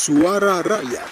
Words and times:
Suara 0.00 0.64
Rakyat. 0.64 1.10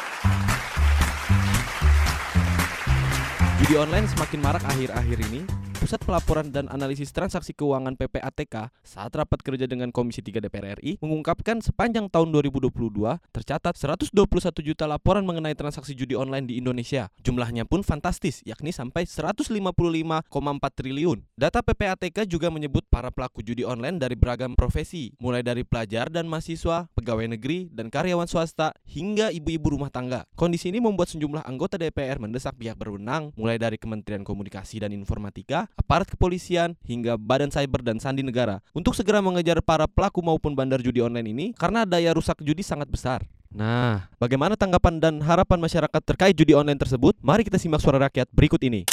Judi 3.61 3.77
online 3.77 4.09
semakin 4.09 4.41
marak 4.41 4.65
akhir-akhir 4.65 5.29
ini. 5.29 5.45
Pusat 5.79 6.11
Pelaporan 6.11 6.51
dan 6.51 6.67
Analisis 6.75 7.15
Transaksi 7.15 7.55
Keuangan 7.55 7.95
PPATK 7.95 8.75
saat 8.83 9.15
rapat 9.15 9.39
kerja 9.47 9.63
dengan 9.71 9.95
Komisi 9.95 10.19
3 10.19 10.43
DPR 10.43 10.83
RI 10.83 10.99
mengungkapkan 10.99 11.63
sepanjang 11.63 12.11
tahun 12.11 12.35
2022 12.35 12.99
tercatat 13.31 13.79
121 13.79 14.11
juta 14.59 14.91
laporan 14.91 15.23
mengenai 15.23 15.55
transaksi 15.55 15.95
judi 15.95 16.19
online 16.19 16.51
di 16.51 16.59
Indonesia. 16.59 17.07
Jumlahnya 17.23 17.63
pun 17.63 17.87
fantastis, 17.87 18.43
yakni 18.43 18.75
sampai 18.75 19.07
155,4 19.07 20.27
triliun. 20.75 21.23
Data 21.39 21.63
PPATK 21.63 22.27
juga 22.27 22.51
menyebut 22.51 22.83
para 22.91 23.15
pelaku 23.15 23.47
judi 23.47 23.63
online 23.63 24.03
dari 24.03 24.19
beragam 24.19 24.59
profesi, 24.59 25.15
mulai 25.23 25.47
dari 25.47 25.63
pelajar 25.63 26.11
dan 26.11 26.27
mahasiswa, 26.27 26.91
pegawai 26.99 27.39
negeri, 27.39 27.71
dan 27.71 27.87
karyawan 27.87 28.27
swasta, 28.27 28.75
hingga 28.83 29.31
ibu-ibu 29.31 29.79
rumah 29.79 29.95
tangga. 29.95 30.27
Kondisi 30.35 30.75
ini 30.75 30.83
membuat 30.83 31.15
sejumlah 31.15 31.47
anggota 31.47 31.79
DPR 31.79 32.19
mendesak 32.19 32.59
pihak 32.59 32.75
berwenang, 32.75 33.31
mulai 33.39 33.63
dari 33.63 33.79
Kementerian 33.79 34.27
Komunikasi 34.27 34.83
dan 34.83 34.91
Informatika, 34.91 35.68
aparat 35.77 36.09
kepolisian, 36.09 36.79
hingga 36.87 37.19
Badan 37.19 37.53
Cyber 37.53 37.85
dan 37.85 37.99
Sandi 37.99 38.23
Negara 38.23 38.65
untuk 38.73 38.95
segera 38.95 39.19
mengejar 39.21 39.61
para 39.61 39.85
pelaku 39.85 40.23
maupun 40.25 40.57
bandar 40.57 40.81
judi 40.81 41.03
online 41.03 41.29
ini 41.33 41.47
karena 41.57 41.83
daya 41.83 42.15
rusak 42.15 42.41
judi 42.41 42.63
sangat 42.63 42.89
besar. 42.89 43.25
Nah, 43.49 44.13
bagaimana 44.21 44.61
tanggapan 44.61 45.01
dan 45.01 45.15
harapan 45.25 45.57
masyarakat 45.57 46.01
terkait 46.05 46.37
judi 46.37 46.53
online 46.53 46.77
tersebut? 46.77 47.17
Mari 47.25 47.49
kita 47.49 47.57
simak 47.57 47.81
suara 47.81 47.97
rakyat 47.97 48.29
berikut 48.29 48.61
ini. 48.61 48.85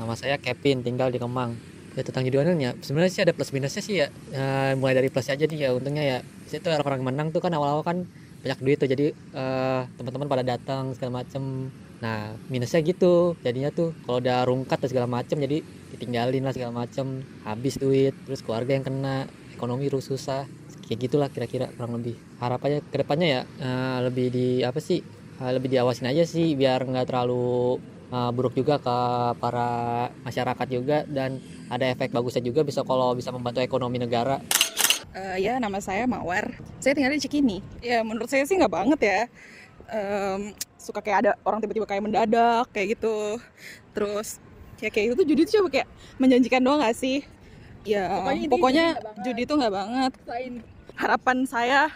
Nama 0.00 0.16
saya 0.16 0.40
Kevin, 0.40 0.80
tinggal 0.80 1.12
di 1.12 1.20
Kemang. 1.20 1.52
Ya 1.92 2.00
tentang 2.00 2.24
judi 2.24 2.40
online 2.40 2.60
ya, 2.64 2.70
sebenarnya 2.80 3.12
sih 3.12 3.22
ada 3.26 3.36
plus 3.36 3.52
minusnya 3.52 3.82
sih 3.84 4.00
ya. 4.00 4.08
E, 4.32 4.42
mulai 4.80 4.96
dari 4.96 5.12
plusnya 5.12 5.36
aja 5.36 5.44
nih 5.44 5.58
ya, 5.68 5.68
untungnya 5.76 6.04
ya. 6.06 6.18
Itu 6.48 6.64
orang-orang 6.72 7.02
menang 7.02 7.28
tuh 7.28 7.44
kan 7.44 7.52
awal-awal 7.52 7.84
kan 7.84 8.08
banyak 8.40 8.58
duit 8.64 8.78
tuh, 8.80 8.88
jadi 8.88 9.12
e, 9.12 9.44
teman-teman 10.00 10.30
pada 10.30 10.44
datang 10.56 10.96
segala 10.96 11.20
macem. 11.20 11.68
Nah 12.00 12.36
minusnya 12.48 12.80
gitu, 12.80 13.36
jadinya 13.44 13.68
tuh 13.72 13.92
kalau 14.04 14.18
udah 14.24 14.48
rungkat 14.48 14.80
dan 14.80 14.88
segala 14.88 15.08
macem, 15.08 15.36
jadi 15.36 15.60
ditinggalin 15.92 16.42
lah 16.44 16.52
segala 16.56 16.72
macem, 16.84 17.24
habis 17.44 17.76
duit, 17.76 18.16
terus 18.24 18.40
keluarga 18.40 18.72
yang 18.72 18.84
kena, 18.84 19.28
ekonomi 19.52 19.92
rusak 19.92 20.16
susah, 20.16 20.48
kayak 20.88 20.98
gitulah 21.06 21.28
kira-kira 21.28 21.68
kurang 21.76 22.00
lebih. 22.00 22.16
Harapannya 22.40 22.80
ke 22.88 22.96
depannya 23.04 23.28
ya 23.28 23.42
e, 23.60 23.68
lebih 24.08 24.26
di 24.32 24.46
apa 24.64 24.80
sih? 24.80 25.04
lebih 25.40 25.72
diawasin 25.72 26.04
aja 26.04 26.28
sih 26.28 26.52
biar 26.52 26.84
nggak 26.84 27.08
terlalu 27.08 27.80
uh, 28.12 28.30
buruk 28.34 28.52
juga 28.52 28.76
ke 28.76 28.96
para 29.40 29.70
masyarakat 30.26 30.66
juga 30.68 31.08
dan 31.08 31.40
ada 31.72 31.88
efek 31.88 32.12
bagusnya 32.12 32.44
juga 32.44 32.60
bisa 32.60 32.84
kalau 32.84 33.16
bisa 33.16 33.32
membantu 33.32 33.64
ekonomi 33.64 33.96
negara. 33.96 34.42
Uh, 35.10 35.40
ya 35.40 35.58
nama 35.58 35.80
saya 35.80 36.06
Mawar. 36.06 36.54
Saya 36.78 36.94
tinggal 36.94 37.16
di 37.16 37.22
Cikini. 37.22 37.58
Ya 37.80 38.04
menurut 38.04 38.28
saya 38.28 38.44
sih 38.46 38.58
nggak 38.58 38.74
banget 38.74 39.00
ya. 39.00 39.20
Um, 39.90 40.54
suka 40.80 41.04
kayak 41.04 41.18
ada 41.28 41.32
orang 41.44 41.60
tiba-tiba 41.60 41.86
kayak 41.86 42.02
mendadak 42.02 42.66
kayak 42.72 42.96
gitu. 42.96 43.36
Terus 43.92 44.40
ya 44.80 44.88
kayak 44.88 45.14
itu 45.14 45.22
judi 45.28 45.40
itu 45.44 45.52
coba 45.60 45.68
kayak 45.68 45.88
menjanjikan 46.16 46.60
doang 46.64 46.80
gak 46.80 46.96
sih? 46.96 47.20
Ya 47.84 48.08
pokoknya, 48.12 48.48
pokoknya 48.48 48.86
judi 49.24 49.40
itu 49.44 49.54
nggak 49.56 49.72
banget. 49.72 50.12
Harapan 50.96 51.38
saya 51.48 51.88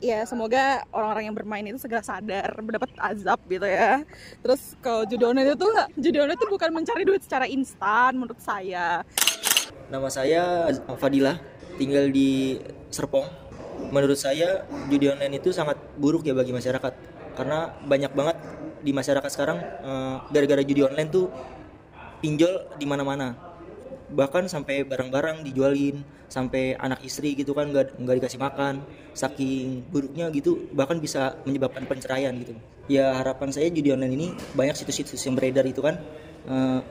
ya 0.00 0.22
semoga 0.28 0.84
orang-orang 0.92 1.24
yang 1.32 1.36
bermain 1.36 1.64
itu 1.64 1.80
segera 1.80 2.04
sadar 2.04 2.52
mendapat 2.60 2.92
azab 3.00 3.40
gitu 3.48 3.64
ya 3.64 4.04
terus 4.44 4.76
kalau 4.84 5.08
judi 5.08 5.24
online 5.24 5.56
itu 5.56 5.66
nggak 5.66 5.88
judi 5.96 6.18
online 6.20 6.36
itu 6.36 6.48
bukan 6.52 6.70
mencari 6.72 7.02
duit 7.08 7.22
secara 7.24 7.48
instan 7.48 8.12
menurut 8.12 8.36
saya 8.36 9.00
nama 9.88 10.08
saya 10.12 10.68
Fadila 11.00 11.40
tinggal 11.80 12.12
di 12.12 12.60
Serpong 12.92 13.45
menurut 13.90 14.18
saya 14.18 14.64
judi 14.90 15.10
online 15.10 15.38
itu 15.38 15.50
sangat 15.54 15.78
buruk 15.96 16.26
ya 16.26 16.34
bagi 16.34 16.52
masyarakat. 16.52 16.92
Karena 17.36 17.72
banyak 17.84 18.12
banget 18.16 18.36
di 18.80 18.92
masyarakat 18.94 19.30
sekarang 19.32 19.58
gara-gara 20.32 20.62
judi 20.64 20.82
online 20.86 21.10
tuh 21.10 21.28
pinjol 22.20 22.76
di 22.80 22.86
mana-mana. 22.88 23.36
Bahkan 24.06 24.46
sampai 24.46 24.86
barang-barang 24.86 25.42
dijualin 25.42 26.00
sampai 26.26 26.74
anak 26.78 27.06
istri 27.06 27.38
gitu 27.38 27.54
kan 27.54 27.70
nggak 27.70 28.02
nggak 28.02 28.16
dikasih 28.18 28.40
makan 28.42 28.82
saking 29.14 29.86
buruknya 29.94 30.26
gitu 30.34 30.66
bahkan 30.74 30.98
bisa 30.98 31.38
menyebabkan 31.46 31.86
penceraian 31.86 32.34
gitu. 32.38 32.54
Ya 32.90 33.14
harapan 33.14 33.50
saya 33.54 33.70
judi 33.70 33.94
online 33.94 34.14
ini 34.14 34.26
banyak 34.54 34.74
situs-situs 34.74 35.22
yang 35.26 35.38
beredar 35.38 35.66
itu 35.66 35.82
kan 35.82 35.98
uh, 36.50 36.82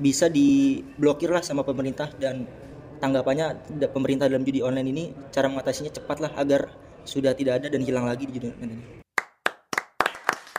bisa 0.00 0.26
diblokir 0.32 1.28
lah 1.30 1.44
sama 1.44 1.62
pemerintah 1.62 2.10
dan 2.16 2.48
tanggapannya 3.00 3.74
pemerintah 3.90 4.28
dalam 4.28 4.44
judi 4.44 4.60
online 4.60 4.88
ini 4.92 5.04
cara 5.32 5.48
mengatasinya 5.48 5.90
cepat 5.90 6.20
lah 6.20 6.32
agar 6.36 6.68
sudah 7.02 7.32
tidak 7.32 7.64
ada 7.64 7.72
dan 7.72 7.80
hilang 7.80 8.04
lagi 8.04 8.28
di 8.28 8.32
judi 8.36 8.48
online 8.52 8.72
ini. 8.76 8.84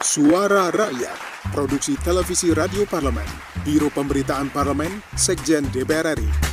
Suara 0.01 0.73
Rakyat 0.73 1.45
Produksi 1.53 1.93
Televisi 2.01 2.51
Radio 2.51 2.89
Parlemen 2.89 3.29
Biro 3.61 3.87
Pemberitaan 3.93 4.49
Parlemen 4.49 4.89
Sekjen 5.13 5.69
DPR 5.69 6.17
RI 6.17 6.50